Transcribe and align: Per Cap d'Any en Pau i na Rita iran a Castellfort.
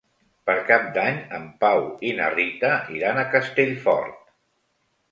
Per 0.49 0.53
Cap 0.69 0.87
d'Any 0.95 1.19
en 1.39 1.45
Pau 1.65 1.83
i 2.11 2.15
na 2.21 2.33
Rita 2.37 2.73
iran 2.97 3.21
a 3.27 3.31
Castellfort. 3.37 4.19